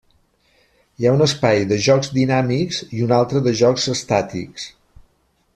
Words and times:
Hi 1.01 1.07
ha 1.07 1.11
un 1.17 1.25
espai 1.25 1.61
de 1.73 1.77
jocs 1.89 2.11
dinàmics 2.17 2.81
i 3.01 3.05
un 3.09 3.15
altre 3.21 3.45
de 3.49 3.57
jocs 3.63 3.89
estàtics. 3.97 4.71